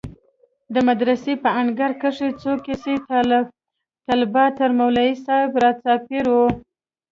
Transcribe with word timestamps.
د 0.73 0.75
مدرسې 0.89 1.33
په 1.43 1.49
انګړ 1.61 1.91
کښې 2.01 2.29
څو 2.41 2.51
کسه 2.65 2.93
طلبا 4.07 4.45
تر 4.59 4.69
مولوي 4.79 5.13
صاحب 5.25 5.51
راچاپېر 5.63 6.25
وو. 6.33 6.47